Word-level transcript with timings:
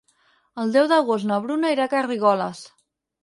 El 0.63 0.71
deu 0.75 0.87
d'agost 0.91 1.27
na 1.31 1.37
Bruna 1.45 1.73
irà 1.75 1.85
a 1.89 1.93
Garrigoles. 1.93 2.63